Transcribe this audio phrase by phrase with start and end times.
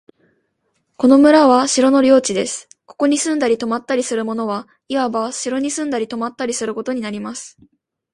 [0.97, 2.67] この村は城の領地です。
[2.87, 7.55] ここに住んだり泊ったりする者は、いわば城に住んだり泊ったりすることになります。